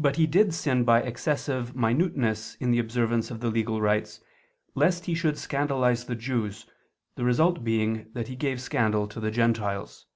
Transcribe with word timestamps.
But 0.00 0.16
he 0.16 0.26
did 0.26 0.52
sin 0.52 0.82
by 0.82 1.00
excessive 1.00 1.76
minuteness 1.76 2.56
in 2.56 2.72
the 2.72 2.80
observance 2.80 3.30
of 3.30 3.38
the 3.38 3.50
legal 3.50 3.80
rites 3.80 4.20
lest 4.74 5.04
he 5.04 5.14
should 5.14 5.38
scandalize 5.38 6.06
the 6.06 6.16
Jews, 6.16 6.66
the 7.14 7.22
result 7.24 7.62
being 7.62 8.10
that 8.14 8.26
he 8.26 8.34
gave 8.34 8.60
scandal 8.60 9.06
to 9.06 9.20
the 9.20 9.30
Gentiles. 9.30 10.06